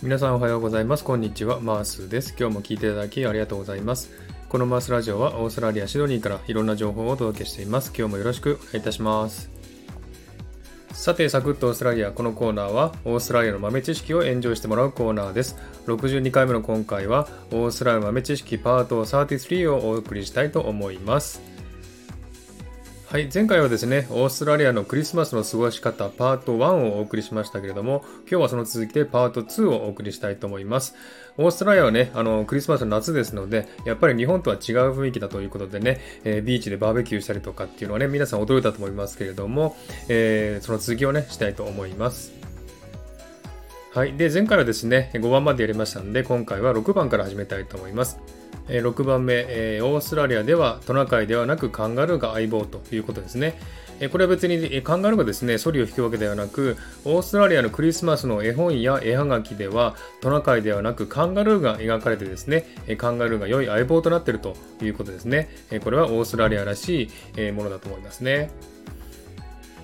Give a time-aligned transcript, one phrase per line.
[0.00, 1.02] 皆さんおはようございます。
[1.02, 1.58] こんにちは。
[1.58, 2.32] マースです。
[2.38, 4.12] 今日も聞いていただきありがとうございます。
[4.48, 7.92] このマースラジオはオーストラリア・シドニーからいろんな情報をお届けしています。
[7.98, 9.50] 今日もよろしくお願いいたします。
[10.92, 12.12] さて、サクッとオーストラリア。
[12.12, 15.56] このコーナーはオーストラリアの豆知識をエンジョイしてもらうコーナーです。
[15.86, 21.42] 62回目の今回はオーストラリアの豆知識パート33をお送りしたいと思います。
[23.10, 30.94] はい、前回はですね、オーストラリアのクリスマスの過ごし方パート1をお送りしましたけれども、今日はその続きでパート2をお送りしたいと思います。
[31.38, 39.74] オーストラリアはね、あの、クリスマスの夏ですので、やっぱり日本とは違う雰囲気だということでね、えー、ビーチでバーベキューしたりとかっていうのはね、皆さん驚いたと思いますけれども、
[40.10, 42.34] えー、その続きをね、したいと思います。
[43.94, 44.18] はい。
[44.18, 48.18] で、前回はですね、5番までやりましたので、今回は6番から始めたいと思います。
[48.68, 53.58] 6番目、えオーストラリアではトナカイではなくカンガルーが相棒ということですね。
[54.12, 65.48] これは別にカンガルーがですね、ソリを引くわけではなく、オーストラリアのクリスマスの絵本や絵はがきではトナカイではなくカンガルーが描かれてですね、カンガルーが良い相棒となっているということですね。
[65.82, 68.50] これはオーストラリアらしいものだと思いますね。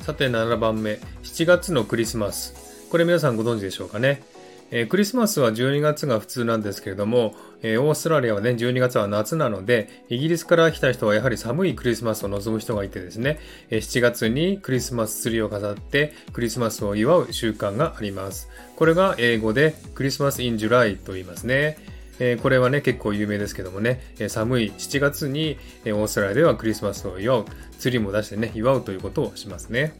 [0.00, 2.88] さて7番目、7月のクリスマス。
[2.90, 4.22] これ皆さんご存知でしょうかね。
[4.70, 13.38] えー、クリスマスは12月が普通なんですけれども、えー、オーストラリアはね、12月は夏なので、イギリスから来た人はやはり寒いクリスマスを望む人がいてですね、
[13.70, 18.48] えー、7月にクリスマスツリーを飾ってクリスマスを祝う習慣があります。
[18.76, 21.76] これが英語で Christmas in July と言いますね。
[22.20, 27.44] えこれはね、結構有名ですけどもね、え寒い7月に、えオーストラリアではクリスマスを祝う、
[27.78, 29.94] ツリーも出してね、祝うということをしますね。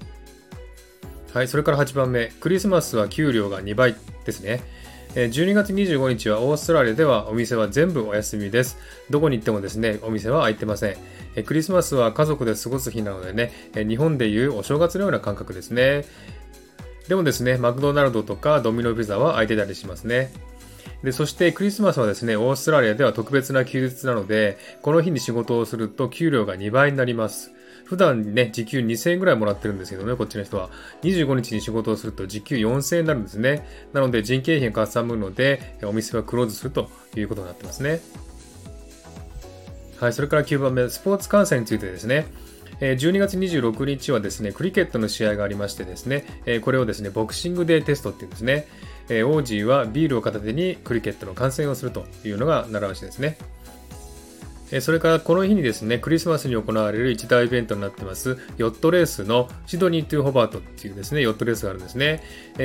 [1.32, 4.62] はい、それから8番目、クリスマスは給料が2倍ですね。
[5.14, 8.78] 12月25日はオーストラリアではお店は全部お休みです。
[9.10, 11.44] どこに行ってもですね、お店は開いてません。
[11.44, 16.04] クリスマスは家族で過ごす日なのでね、日本でいうお正月のような感覚ですね。
[17.08, 20.32] でもですね、マクドナルドとかドミノピザは開いてたりしますね。
[21.04, 27.52] で、そしてクリスマスはですね、オーストラリアでは特別な休日なので、この日に仕事をすると給料が2倍になります。
[27.90, 30.70] 普段ね、時給2000円ぐらいもらってるんですけどね、こっちの人は。
[31.02, 33.66] 25日に仕事をすると時給4000円になるんですね。
[33.92, 38.00] なので人件費がかさむので、お店はクローズするということになってますね。
[39.98, 42.28] はい、それから9番目、スポーツ観戦についてですね。
[42.78, 46.24] 12月26日はですね、クリケットの試合がありましてですね、
[46.62, 48.68] これをですね、ボクシングデーテストっていうんですね。
[49.24, 53.36] 王子はビールを片手にクリケットの観戦をするというのが習わしですね。
[54.81, 62.22] それからこの日にですね、クリスマスに行われる一大イベントになってます、ヨットレースのシドニー・トゥ・ホバートっていうですね、ヨットレースがあるんですね。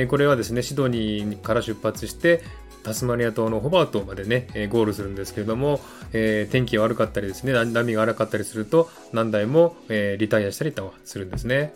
[0.08, 2.42] これはですね、シドニーから出発して、
[2.84, 5.80] タスマニア島のホバートまでね、ゴールするんですけれども、
[6.12, 11.74] え、天気が悪かったりですね、波が荒かったりすると、何台も、え、リタイアしたりとかするんですね。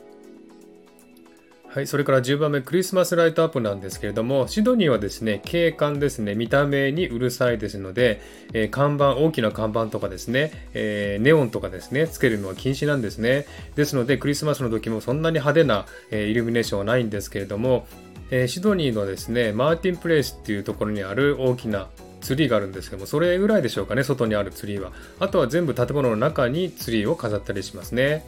[1.73, 8.21] はい、それから10番目、クリスマスライトアップなんですけれども、シドニーはですね、景観ですね、見た目にうるさいですので、
[8.53, 13.47] えー、看板、大きな看板とかですね、えー、ネオンとかですね、つけるのは禁止なんですね。
[13.77, 17.87] ですので、クリスマスの時もそんなに派手な、えー、イルミネーションはないんですけれども、
[18.33, 21.87] えシドニーのですね、マーティンプレイスっていうところにある大きな
[22.21, 24.91] ツリーがあるんですけども、それぐらいでしょうかね、外にあるツリーは。
[25.21, 28.25] あとは全部建物の中にツリーを飾ったりしますね。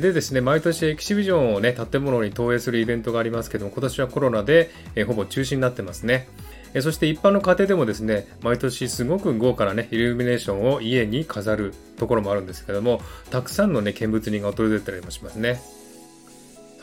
[0.00, 6.28] でですね、毎年エキシビジョンをね、建物に投影するイベントがありますけども、今年はコロナで、えほぼ中止になってますね。
[6.74, 13.00] えそして一般の家庭でもですね、毎年すごく豪華なね、イルミネーションを家に飾るところもあるんですけども、
[13.30, 15.60] たくさんのね、見物人が訪れたりもしますね。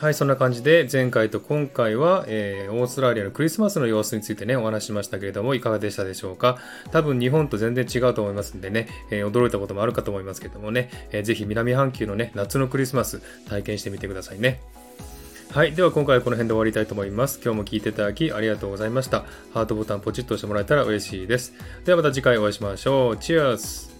[0.02, 6.58] はい、そんな感じで前回と今回は、えー、オーストラリアのクリスマスの様子についてね、お話ししましたけれども、いかがでしたでしょうか？
[6.90, 14.60] 多分日本と全然違うと思いますんでね、えー、驚いたこともあるかと思いますけどもね、えー、ぜひ南半球のね、夏のクリスマス体験してみてくださいね。
[15.52, 15.72] はい。
[15.72, 17.38] では今回はこの辺で終わりたいと思います。
[17.40, 19.20] 今日も聴いていただきありがとうございました。
[19.54, 21.54] ハートボタンポチッと押してもらえたら嬉しいです。
[21.84, 23.18] ではまた次回お会いしましょう。
[23.18, 23.91] チェアス